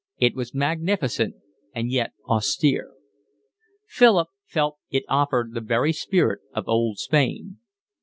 It 0.17 0.33
was 0.33 0.55
magnificent 0.55 1.35
and 1.75 1.91
yet 1.91 2.13
austere. 2.27 2.91
Philip 3.85 4.29
felt 4.47 4.77
that 4.91 4.97
it 4.97 5.03
offered 5.07 5.53
the 5.53 5.61
very 5.61 5.93
spirit 5.93 6.39
of 6.55 6.67
old 6.67 6.97
Spain. 6.97 7.59